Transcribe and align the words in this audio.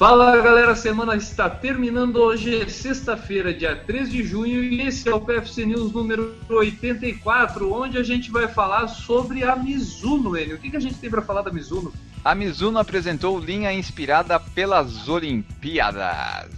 Fala 0.00 0.34
galera, 0.40 0.72
a 0.72 0.74
semana 0.74 1.14
está 1.14 1.50
terminando 1.50 2.16
hoje, 2.16 2.62
é 2.62 2.66
sexta-feira, 2.66 3.52
dia 3.52 3.76
3 3.76 4.10
de 4.10 4.22
junho, 4.22 4.64
e 4.64 4.80
esse 4.80 5.06
é 5.06 5.14
o 5.14 5.20
PFC 5.20 5.66
News 5.66 5.92
número 5.92 6.34
84, 6.48 7.70
onde 7.70 7.98
a 7.98 8.02
gente 8.02 8.30
vai 8.30 8.48
falar 8.48 8.88
sobre 8.88 9.44
a 9.44 9.54
Mizuno, 9.54 10.38
Enio. 10.38 10.56
O 10.56 10.58
que, 10.58 10.70
que 10.70 10.76
a 10.78 10.80
gente 10.80 10.94
tem 10.94 11.10
para 11.10 11.20
falar 11.20 11.42
da 11.42 11.52
Mizuno? 11.52 11.92
A 12.24 12.34
Mizuno 12.34 12.78
apresentou 12.78 13.38
linha 13.38 13.74
inspirada 13.74 14.40
pelas 14.40 15.06
Olimpíadas. 15.06 16.48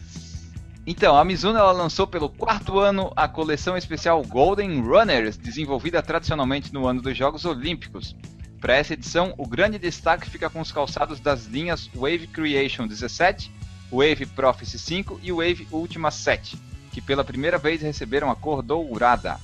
Então, 0.86 1.18
a 1.18 1.24
Mizuno 1.24 1.58
lançou 1.72 2.06
pelo 2.06 2.28
quarto 2.28 2.78
ano 2.78 3.12
a 3.16 3.26
coleção 3.26 3.76
especial 3.76 4.22
Golden 4.22 4.82
Runners, 4.82 5.36
desenvolvida 5.36 6.00
tradicionalmente 6.00 6.72
no 6.72 6.86
ano 6.86 7.02
dos 7.02 7.16
Jogos 7.16 7.44
Olímpicos. 7.44 8.14
Para 8.62 8.76
essa 8.76 8.94
edição, 8.94 9.34
o 9.36 9.44
grande 9.44 9.76
destaque 9.76 10.30
fica 10.30 10.48
com 10.48 10.60
os 10.60 10.70
calçados 10.70 11.18
das 11.18 11.46
linhas 11.46 11.90
Wave 11.92 12.28
Creation 12.28 12.86
17, 12.86 13.52
Wave 13.90 14.24
Prophecy 14.24 14.78
5 14.78 15.18
e 15.20 15.32
Wave 15.32 15.66
Ultima 15.72 16.12
7, 16.12 16.56
que 16.92 17.00
pela 17.00 17.24
primeira 17.24 17.58
vez 17.58 17.82
receberam 17.82 18.30
a 18.30 18.36
cor 18.36 18.62
dourada. 18.62 19.36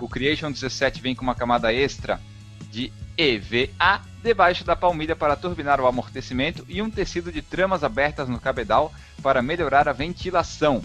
O 0.00 0.08
Creation 0.08 0.50
17 0.50 1.00
vem 1.00 1.14
com 1.14 1.22
uma 1.22 1.36
camada 1.36 1.72
extra 1.72 2.20
de 2.68 2.92
EVA 3.16 4.02
debaixo 4.24 4.64
da 4.64 4.74
palmilha 4.74 5.14
para 5.14 5.36
turbinar 5.36 5.80
o 5.80 5.86
amortecimento 5.86 6.66
e 6.68 6.82
um 6.82 6.90
tecido 6.90 7.30
de 7.30 7.42
tramas 7.42 7.84
abertas 7.84 8.28
no 8.28 8.40
cabedal 8.40 8.92
para 9.22 9.40
melhorar 9.40 9.88
a 9.88 9.92
ventilação. 9.92 10.82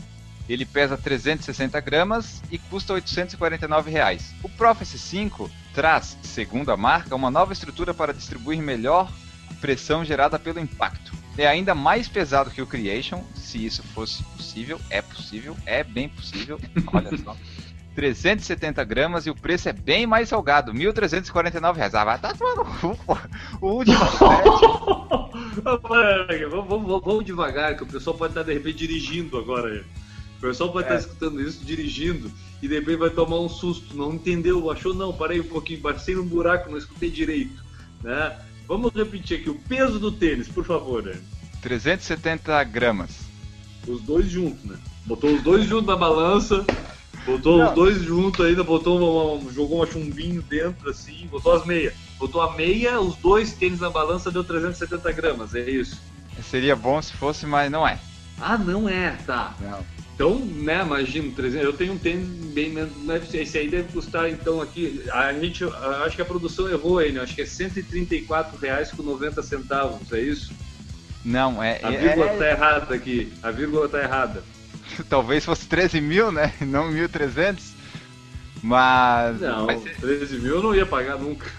Ele 0.48 0.64
pesa 0.64 0.96
360 0.96 1.80
gramas 1.80 2.44
e 2.52 2.60
custa 2.60 2.94
849 2.94 3.90
reais. 3.90 4.32
O 4.44 4.50
Prophecy 4.50 5.00
5 5.00 5.50
traz, 5.80 6.18
segundo 6.22 6.74
a 6.74 6.76
marca, 6.76 7.16
uma 7.16 7.32
nova 7.32 7.54
estrutura 7.54 7.94
para 7.94 8.14
distribuir 8.14 8.62
melhor 8.62 9.10
pressão 9.62 10.04
gerada 10.04 10.38
pelo 10.38 10.60
impacto. 10.60 11.14
É 11.38 11.48
ainda 11.48 11.74
mais 11.74 12.06
pesado 12.06 12.52
que 12.52 12.62
o 12.62 12.68
Creation, 12.68 13.24
se 13.34 13.66
isso 13.66 13.82
fosse 13.94 14.22
possível, 14.24 14.78
é 14.90 15.02
possível, 15.02 15.56
é 15.66 15.82
bem 15.82 16.10
possível. 16.10 16.60
Olha 16.92 17.18
só. 17.18 17.34
370 17.96 18.84
gramas 18.84 19.26
e 19.26 19.30
o 19.30 19.36
preço 19.36 19.70
é 19.70 19.74
bem 19.74 20.06
mais 20.06 20.28
salgado, 20.28 20.74
1.349 20.74 21.76
reais. 21.78 21.96
Ah, 21.96 22.04
vai 22.04 22.20
tá 22.20 22.34
tomando 22.34 22.68
o 23.62 23.68
último 23.68 23.98
vamos, 25.64 26.68
vamos, 26.68 27.02
vamos 27.06 27.24
devagar, 27.24 27.78
que 27.78 27.84
o 27.84 27.88
pessoal 27.88 28.18
pode 28.18 28.32
estar 28.32 28.44
de 28.44 28.52
repente 28.52 28.80
dirigindo 28.80 29.38
agora. 29.38 29.86
O 30.40 30.42
pessoal 30.42 30.80
é. 30.80 30.82
estar 30.82 30.96
escutando 30.96 31.42
isso 31.42 31.66
dirigindo 31.66 32.32
e 32.62 32.68
de 32.68 32.74
repente 32.74 32.96
vai 32.96 33.10
tomar 33.10 33.40
um 33.42 33.50
susto, 33.50 33.96
não 33.96 34.14
entendeu, 34.14 34.72
achou 34.72 34.94
não, 34.94 35.12
parei 35.12 35.42
um 35.42 35.48
pouquinho, 35.48 35.82
passei 35.82 36.16
num 36.16 36.26
buraco, 36.26 36.72
não 36.72 36.78
escutei 36.78 37.12
direito. 37.12 37.62
Né? 38.02 38.40
Vamos 38.66 38.94
repetir 38.94 39.40
aqui 39.40 39.50
o 39.50 39.56
peso 39.56 40.00
do 40.00 40.14
tênis, 40.14 40.48
por 40.48 40.64
favor. 40.64 41.04
Né? 41.04 41.20
370 41.62 42.64
gramas. 42.64 43.20
Os 43.86 44.02
dois 44.02 44.30
juntos, 44.30 44.64
né? 44.64 44.78
Botou 45.06 45.34
os 45.34 45.42
dois 45.42 45.66
juntos 45.66 45.88
na 45.88 45.98
balança, 45.98 46.66
botou 47.26 47.58
não. 47.58 47.68
os 47.68 47.76
dois 47.76 48.02
juntos 48.02 48.46
ainda, 48.46 48.64
botou 48.64 49.38
uma, 49.38 49.52
jogou 49.52 49.84
um 49.84 49.86
chumbinho 49.86 50.42
dentro 50.42 50.90
assim, 50.90 51.28
botou 51.30 51.54
as 51.54 51.66
meias. 51.66 51.94
Botou 52.18 52.42
a 52.42 52.56
meia, 52.56 53.02
os 53.02 53.16
dois 53.16 53.52
tênis 53.54 53.80
na 53.82 53.90
balança 53.90 54.32
deu 54.32 54.44
370 54.44 55.12
gramas, 55.12 55.54
é 55.54 55.70
isso. 55.70 56.02
Seria 56.44 56.76
bom 56.76 57.02
se 57.02 57.12
fosse, 57.14 57.46
mas 57.46 57.70
não 57.70 57.86
é. 57.86 58.00
Ah, 58.40 58.58
não 58.58 58.88
é, 58.88 59.18
tá. 59.26 59.54
Não. 59.60 60.00
Então, 60.20 60.38
né, 60.38 60.82
imagino, 60.82 61.32
300, 61.32 61.66
eu 61.66 61.72
tenho 61.72 61.94
um 61.94 61.98
tênis 61.98 62.28
bem 62.54 62.72
menos, 62.72 62.92
né, 63.06 63.22
esse 63.34 63.58
aí 63.58 63.70
deve 63.70 63.94
custar, 63.94 64.30
então, 64.30 64.62
aqui, 64.62 65.02
a 65.14 65.32
gente, 65.32 65.64
acho 65.64 66.18
que 66.18 66.22
a 66.22 66.26
produção 66.26 66.70
errou 66.70 66.98
aí, 66.98 67.14
né, 67.14 67.22
acho 67.22 67.34
que 67.34 67.42
é 67.42 67.46
134 67.46 68.58
reais 68.58 68.92
com 68.92 69.02
90 69.02 69.42
centavos, 69.42 70.12
é 70.12 70.20
isso? 70.20 70.52
Não, 71.24 71.64
é... 71.64 71.80
A 71.82 71.92
vírgula 71.92 72.26
é, 72.26 72.38
tá 72.38 72.50
errada 72.50 72.96
aqui, 72.96 73.32
a 73.42 73.50
vírgula 73.50 73.88
tá 73.88 74.04
errada. 74.04 74.44
Talvez 75.08 75.46
fosse 75.46 75.66
13 75.68 76.02
mil, 76.02 76.34
né, 76.34 76.54
não 76.60 76.92
1.300, 76.92 77.62
mas... 78.62 79.40
Não, 79.40 79.68
mas... 79.68 79.82
13 80.02 80.38
mil 80.40 80.56
eu 80.56 80.64
não 80.64 80.76
ia 80.76 80.86
pagar 80.86 81.18
nunca. 81.18 81.50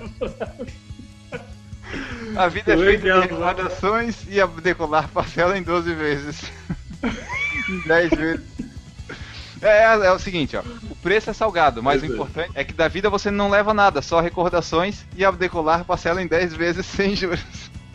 a 2.35 2.47
vida 2.49 2.73
é 2.73 2.77
feita 2.77 3.03
de 3.03 3.19
recordações 3.19 4.17
e 4.27 4.41
a 4.41 4.45
decolar 4.45 5.07
parcela 5.09 5.57
em 5.57 5.63
12 5.63 5.93
vezes. 5.93 6.51
em 7.69 7.87
10 7.87 8.09
vezes. 8.11 8.56
É, 9.61 9.83
é, 9.83 10.11
o 10.11 10.19
seguinte, 10.19 10.55
ó. 10.55 10.61
O 10.89 10.95
preço 10.95 11.29
é 11.29 11.33
salgado, 11.33 11.81
mas 11.81 12.01
o 12.01 12.05
importante 12.05 12.51
é 12.53 12.63
que 12.63 12.73
da 12.73 12.87
vida 12.87 13.09
você 13.09 13.31
não 13.31 13.49
leva 13.49 13.73
nada, 13.73 14.01
só 14.01 14.19
recordações 14.19 15.05
e 15.15 15.23
ao 15.23 15.33
decolar 15.33 15.83
parcela 15.83 16.21
em 16.21 16.27
10 16.27 16.53
vezes 16.53 16.85
sem 16.87 17.15
juros. 17.15 17.41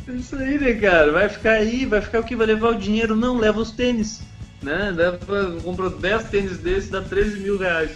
Isso 0.09 0.37
aí, 0.37 0.59
né, 0.59 0.75
cara? 0.75 1.13
Vai 1.13 1.29
ficar 1.29 1.53
aí, 1.53 1.87
vai 1.87 2.01
ficar 2.01 2.21
o 2.21 2.25
que? 2.25 2.35
Vai 2.35 2.47
levar 2.47 2.71
o 2.71 2.79
dinheiro? 2.79 3.15
Não, 3.15 3.39
leva 3.39 3.61
os 3.61 3.71
tênis. 3.71 4.23
Né? 4.61 4.93
Leva, 4.95 5.19
comprou 5.63 5.91
10 5.91 6.25
tênis 6.25 6.59
desses, 6.59 6.91
dá 6.91 7.01
13 7.01 7.41
mil 7.41 7.59
reais. 7.59 7.91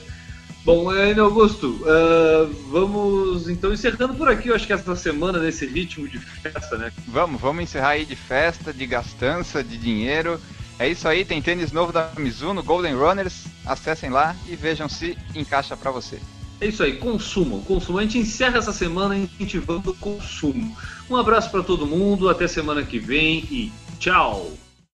Bom, 0.65 0.91
Ainda 0.91 1.22
Augusto, 1.22 1.81
uh, 1.82 2.53
vamos 2.72 3.49
então 3.49 3.72
encerrando 3.72 4.15
por 4.15 4.28
aqui, 4.28 4.49
eu 4.49 4.55
acho 4.56 4.66
que 4.66 4.72
essa 4.72 4.97
semana, 4.97 5.38
nesse 5.38 5.65
ritmo 5.65 6.09
de 6.09 6.19
festa, 6.19 6.76
né? 6.76 6.91
Vamos, 7.06 7.41
vamos 7.41 7.62
encerrar 7.62 7.91
aí 7.91 8.05
de 8.05 8.16
festa, 8.16 8.72
de 8.72 8.84
gastança, 8.84 9.62
de 9.62 9.78
dinheiro. 9.78 10.41
É 10.76 10.88
isso 10.88 11.06
aí, 11.06 11.25
tem 11.25 11.41
tênis 11.41 11.71
novo 11.71 11.93
da 11.93 12.10
Mizuno, 12.19 12.65
Golden 12.65 12.97
Runners. 12.97 13.44
Acessem 13.66 14.10
lá 14.10 14.34
e 14.47 14.54
vejam 14.54 14.88
se 14.88 15.19
encaixa 15.34 15.77
para 15.77 15.91
você. 15.91 16.21
É 16.60 16.66
isso 16.66 16.82
aí, 16.82 16.97
consumam, 16.97 17.60
consumam. 17.60 18.00
A 18.00 18.03
gente 18.03 18.19
encerra 18.19 18.59
essa 18.59 18.72
semana 18.72 19.16
incentivando 19.16 19.91
o 19.91 19.97
consumo. 19.97 20.75
Um 21.11 21.17
abraço 21.17 21.50
para 21.50 21.62
todo 21.62 21.87
mundo, 21.87 22.29
até 22.29 22.49
semana 22.49 22.82
que 22.82 22.99
vem 22.99 23.41
e 23.50 23.73
tchau! 23.99 24.52